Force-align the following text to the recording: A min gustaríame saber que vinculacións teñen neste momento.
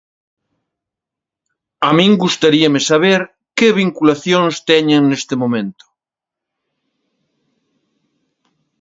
A 1.87 1.89
min 1.97 2.11
gustaríame 2.23 2.81
saber 2.89 3.21
que 3.57 3.67
vinculacións 3.81 4.55
teñen 4.69 5.01
neste 5.05 5.35
momento. 5.41 5.85